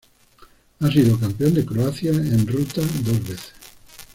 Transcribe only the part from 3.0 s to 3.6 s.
dos veces.